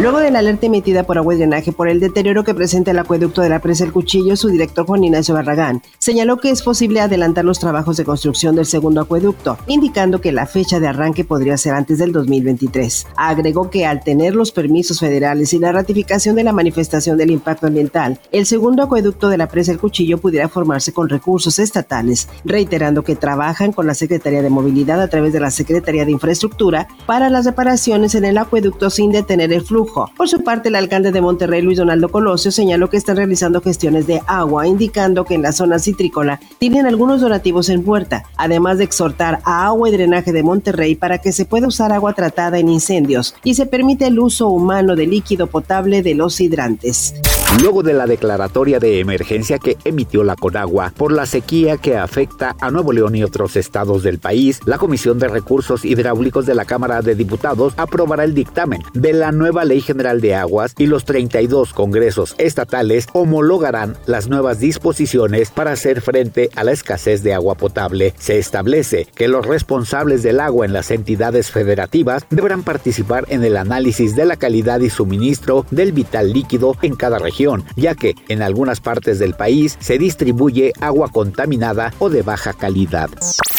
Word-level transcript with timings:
Luego 0.00 0.18
de 0.18 0.32
la 0.32 0.40
alerta 0.40 0.66
emitida 0.66 1.04
por 1.04 1.18
Agua 1.18 1.36
Drenaje 1.36 1.70
por 1.70 1.88
el 1.88 2.00
deterioro 2.00 2.42
que 2.42 2.52
presenta 2.52 2.90
el 2.90 2.98
acueducto 2.98 3.42
de 3.42 3.48
la 3.48 3.60
presa 3.60 3.84
El 3.84 3.92
Cuchillo, 3.92 4.36
su 4.36 4.48
director 4.48 4.84
Juan 4.84 5.04
Ignacio 5.04 5.34
Barragán 5.34 5.82
señaló 5.98 6.38
que 6.38 6.50
es 6.50 6.62
posible 6.62 7.00
adelantar 7.00 7.44
los 7.44 7.60
trabajos 7.60 7.96
de 7.96 8.04
construcción 8.04 8.56
del 8.56 8.66
segundo 8.66 9.00
acueducto, 9.00 9.56
indicando 9.68 10.20
que 10.20 10.32
la 10.32 10.46
fecha 10.46 10.80
de 10.80 10.88
arranque 10.88 11.24
podría 11.24 11.56
ser 11.56 11.74
antes 11.74 11.98
del 11.98 12.12
2023. 12.12 13.06
Agregó 13.16 13.70
que 13.70 13.86
al 13.86 14.02
tener 14.02 14.34
los 14.34 14.50
permisos 14.50 14.98
federales 14.98 15.54
y 15.54 15.60
la 15.60 15.70
ratificación 15.70 16.34
de 16.34 16.44
la 16.44 16.52
manifestación 16.52 17.16
del 17.16 17.30
impacto 17.30 17.68
ambiental, 17.68 18.18
el 18.32 18.46
segundo 18.46 18.82
acueducto 18.82 19.28
de 19.28 19.38
la 19.38 19.48
presa 19.48 19.70
El 19.70 19.78
Cuchillo 19.78 20.18
pudiera 20.18 20.48
formarse 20.48 20.92
con 20.92 21.08
recursos 21.08 21.60
estatales, 21.60 22.28
reiterando 22.44 23.04
que 23.04 23.16
trabajan 23.16 23.72
con 23.72 23.86
la 23.86 23.94
Secretaría 23.94 24.42
de 24.42 24.50
Movilidad 24.50 25.00
a 25.00 25.08
través 25.08 25.32
de 25.32 25.40
la 25.40 25.52
Secretaría 25.52 26.04
de 26.04 26.12
Infraestructura 26.12 26.88
para 27.06 27.30
las 27.30 27.46
reparaciones 27.46 28.16
en 28.16 28.24
el 28.24 28.38
acueducto 28.38 28.90
sin 28.90 29.12
detener 29.12 29.52
el 29.52 29.62
flujo 29.62 29.83
por 29.92 30.28
su 30.28 30.42
parte, 30.42 30.68
el 30.68 30.76
alcalde 30.76 31.12
de 31.12 31.20
Monterrey, 31.20 31.62
Luis 31.62 31.78
Donaldo 31.78 32.08
Colosio, 32.08 32.50
señaló 32.50 32.88
que 32.90 32.96
están 32.96 33.16
realizando 33.16 33.60
gestiones 33.60 34.06
de 34.06 34.22
agua, 34.26 34.66
indicando 34.66 35.24
que 35.24 35.34
en 35.34 35.42
la 35.42 35.52
zona 35.52 35.78
citrícola 35.78 36.40
tienen 36.58 36.86
algunos 36.86 37.20
donativos 37.20 37.68
en 37.68 37.82
puerta, 37.82 38.24
además 38.36 38.78
de 38.78 38.84
exhortar 38.84 39.40
a 39.44 39.66
Agua 39.66 39.88
y 39.88 39.92
Drenaje 39.92 40.32
de 40.32 40.42
Monterrey 40.42 40.94
para 40.94 41.18
que 41.18 41.32
se 41.32 41.44
pueda 41.44 41.66
usar 41.66 41.92
agua 41.92 42.12
tratada 42.14 42.58
en 42.58 42.68
incendios 42.68 43.34
y 43.44 43.54
se 43.54 43.66
permite 43.66 44.06
el 44.06 44.18
uso 44.18 44.48
humano 44.48 44.96
de 44.96 45.06
líquido 45.06 45.46
potable 45.46 46.02
de 46.02 46.14
los 46.14 46.40
hidrantes. 46.40 47.14
Luego 47.60 47.82
de 47.82 47.94
la 47.94 48.06
declaratoria 48.06 48.80
de 48.80 48.98
emergencia 48.98 49.58
que 49.58 49.76
emitió 49.84 50.24
la 50.24 50.34
Conagua 50.34 50.92
por 50.96 51.12
la 51.12 51.24
sequía 51.24 51.76
que 51.76 51.96
afecta 51.96 52.56
a 52.60 52.70
Nuevo 52.70 52.92
León 52.92 53.14
y 53.14 53.22
otros 53.22 53.56
estados 53.56 54.02
del 54.02 54.18
país, 54.18 54.60
la 54.66 54.78
Comisión 54.78 55.18
de 55.18 55.28
Recursos 55.28 55.84
Hidráulicos 55.84 56.46
de 56.46 56.54
la 56.54 56.64
Cámara 56.64 57.00
de 57.00 57.14
Diputados 57.14 57.74
aprobará 57.76 58.24
el 58.24 58.34
dictamen 58.34 58.82
de 58.92 59.12
la 59.12 59.30
nueva 59.30 59.64
Ley 59.64 59.73
General 59.80 60.20
de 60.20 60.34
Aguas 60.34 60.74
y 60.78 60.86
los 60.86 61.04
32 61.04 61.72
congresos 61.72 62.34
estatales 62.38 63.06
homologarán 63.12 63.96
las 64.06 64.28
nuevas 64.28 64.60
disposiciones 64.60 65.50
para 65.50 65.72
hacer 65.72 66.00
frente 66.00 66.50
a 66.54 66.64
la 66.64 66.72
escasez 66.72 67.22
de 67.22 67.34
agua 67.34 67.54
potable. 67.54 68.14
Se 68.18 68.38
establece 68.38 69.06
que 69.14 69.28
los 69.28 69.46
responsables 69.46 70.22
del 70.22 70.40
agua 70.40 70.66
en 70.66 70.72
las 70.72 70.90
entidades 70.90 71.50
federativas 71.50 72.26
deberán 72.30 72.62
participar 72.62 73.24
en 73.28 73.44
el 73.44 73.56
análisis 73.56 74.16
de 74.16 74.24
la 74.24 74.36
calidad 74.36 74.80
y 74.80 74.90
suministro 74.90 75.66
del 75.70 75.92
vital 75.92 76.32
líquido 76.32 76.76
en 76.82 76.94
cada 76.96 77.18
región, 77.18 77.64
ya 77.76 77.94
que 77.94 78.14
en 78.28 78.42
algunas 78.42 78.80
partes 78.80 79.18
del 79.18 79.34
país 79.34 79.76
se 79.80 79.98
distribuye 79.98 80.72
agua 80.80 81.10
contaminada 81.10 81.92
o 81.98 82.10
de 82.10 82.22
baja 82.22 82.52
calidad. 82.52 83.10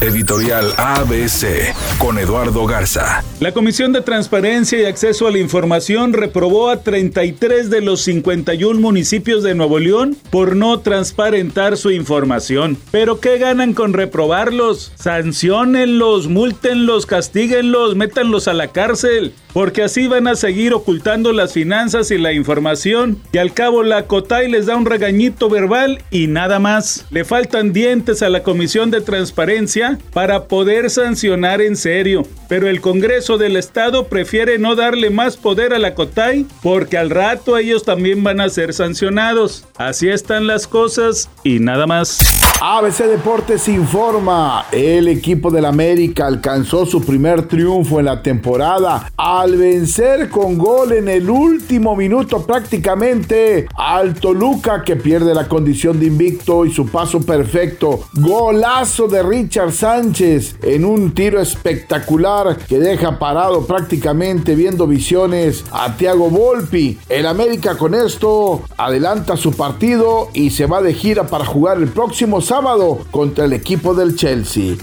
Editorial 0.00 0.72
ABC 0.76 1.72
con 1.98 2.18
Eduardo 2.18 2.66
Garza. 2.66 3.22
La 3.38 3.52
Comisión 3.52 3.92
de 3.92 4.00
Transparencia 4.00 4.80
y 4.80 4.84
Acceso 4.84 5.28
a 5.28 5.30
la 5.30 5.38
Información 5.38 6.01
reprobó 6.10 6.70
a 6.70 6.82
33 6.82 7.70
de 7.70 7.80
los 7.80 8.00
51 8.02 8.80
municipios 8.80 9.42
de 9.42 9.54
Nuevo 9.54 9.78
León 9.78 10.16
por 10.30 10.56
no 10.56 10.80
transparentar 10.80 11.76
su 11.76 11.90
información. 11.92 12.76
¿Pero 12.90 13.20
qué 13.20 13.38
ganan 13.38 13.74
con 13.74 13.92
reprobarlos? 13.92 14.92
Sanciónenlos, 14.96 16.28
múltenlos, 16.28 17.06
castíguenlos, 17.06 17.94
métanlos 17.94 18.48
a 18.48 18.54
la 18.54 18.68
cárcel 18.68 19.34
porque 19.52 19.82
así 19.82 20.08
van 20.08 20.26
a 20.26 20.36
seguir 20.36 20.72
ocultando 20.72 21.32
las 21.32 21.52
finanzas 21.52 22.10
y 22.10 22.18
la 22.18 22.32
información 22.32 23.18
y 23.32 23.38
al 23.38 23.52
cabo 23.52 23.82
la 23.82 24.06
COTAI 24.06 24.50
les 24.50 24.66
da 24.66 24.76
un 24.76 24.86
regañito 24.86 25.48
verbal 25.48 26.02
y 26.10 26.26
nada 26.26 26.58
más. 26.58 27.06
Le 27.10 27.24
faltan 27.24 27.72
dientes 27.72 28.22
a 28.22 28.28
la 28.28 28.42
Comisión 28.42 28.90
de 28.90 29.00
Transparencia 29.00 29.98
para 30.12 30.44
poder 30.44 30.90
sancionar 30.90 31.60
en 31.60 31.76
serio, 31.76 32.24
pero 32.48 32.68
el 32.68 32.80
Congreso 32.80 33.38
del 33.38 33.56
Estado 33.56 34.08
prefiere 34.08 34.58
no 34.58 34.74
darle 34.74 35.10
más 35.10 35.36
poder 35.36 35.74
a 35.74 35.78
la 35.78 35.94
COTAI 35.94 36.46
porque 36.62 36.98
al 36.98 37.10
rato 37.10 37.56
ellos 37.56 37.84
también 37.84 38.22
van 38.24 38.40
a 38.40 38.48
ser 38.48 38.74
sancionados. 38.74 39.64
Así 39.76 40.08
están 40.08 40.46
las 40.46 40.66
cosas 40.66 41.28
y 41.44 41.58
nada 41.58 41.86
más. 41.86 42.18
ABC 42.64 43.06
Deportes 43.08 43.66
informa, 43.66 44.66
el 44.70 45.08
equipo 45.08 45.50
del 45.50 45.64
América 45.64 46.28
alcanzó 46.28 46.86
su 46.86 47.04
primer 47.04 47.48
triunfo 47.48 47.98
en 47.98 48.06
la 48.06 48.22
temporada 48.22 49.10
al 49.42 49.56
vencer 49.56 50.28
con 50.28 50.56
gol 50.56 50.92
en 50.92 51.08
el 51.08 51.28
último 51.28 51.96
minuto 51.96 52.46
prácticamente 52.46 53.66
al 53.74 54.14
Toluca 54.14 54.84
que 54.84 54.94
pierde 54.94 55.34
la 55.34 55.48
condición 55.48 55.98
de 55.98 56.06
invicto 56.06 56.64
y 56.64 56.72
su 56.72 56.86
paso 56.86 57.20
perfecto. 57.20 58.04
Golazo 58.12 59.08
de 59.08 59.20
Richard 59.24 59.72
Sánchez 59.72 60.58
en 60.62 60.84
un 60.84 61.12
tiro 61.12 61.40
espectacular 61.40 62.56
que 62.56 62.78
deja 62.78 63.18
parado 63.18 63.66
prácticamente 63.66 64.54
viendo 64.54 64.86
visiones 64.86 65.64
a 65.72 65.96
Thiago 65.96 66.30
Volpi. 66.30 67.00
El 67.08 67.26
América 67.26 67.76
con 67.76 67.96
esto 67.96 68.62
adelanta 68.76 69.36
su 69.36 69.56
partido 69.56 70.28
y 70.34 70.50
se 70.50 70.66
va 70.66 70.82
de 70.82 70.94
gira 70.94 71.26
para 71.26 71.44
jugar 71.44 71.78
el 71.78 71.88
próximo 71.88 72.40
sábado 72.40 73.00
contra 73.10 73.46
el 73.46 73.54
equipo 73.54 73.92
del 73.92 74.14
Chelsea. 74.14 74.76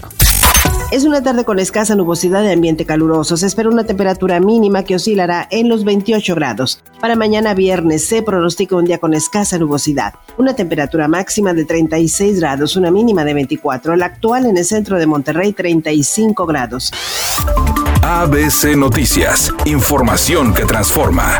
Es 0.91 1.03
una 1.05 1.21
tarde 1.21 1.45
con 1.45 1.59
escasa 1.59 1.95
nubosidad 1.95 2.41
de 2.41 2.51
ambiente 2.51 2.83
caluroso. 2.83 3.37
Se 3.37 3.45
espera 3.45 3.69
una 3.69 3.83
temperatura 3.83 4.39
mínima 4.39 4.83
que 4.83 4.95
oscilará 4.95 5.47
en 5.51 5.69
los 5.69 5.83
28 5.83 6.33
grados. 6.33 6.81
Para 6.99 7.15
mañana 7.15 7.53
viernes 7.53 8.07
se 8.07 8.23
pronostica 8.23 8.75
un 8.75 8.85
día 8.85 8.97
con 8.97 9.13
escasa 9.13 9.59
nubosidad. 9.59 10.15
Una 10.37 10.55
temperatura 10.55 11.07
máxima 11.07 11.53
de 11.53 11.65
36 11.65 12.39
grados, 12.39 12.75
una 12.75 12.89
mínima 12.89 13.23
de 13.23 13.35
24. 13.35 13.95
La 13.97 14.07
actual 14.07 14.47
en 14.47 14.57
el 14.57 14.65
centro 14.65 14.97
de 14.97 15.05
Monterrey 15.05 15.53
35 15.53 16.47
grados. 16.47 16.91
ABC 18.01 18.75
Noticias. 18.75 19.53
Información 19.65 20.55
que 20.55 20.65
transforma. 20.65 21.39